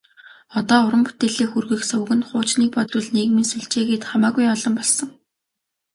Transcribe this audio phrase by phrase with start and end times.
[0.57, 5.09] Одоо уран бүтээлээ хүргэх суваг нь хуучныг бодвол нийгмийн сүлжээ гээд хамаагүй олон болсон.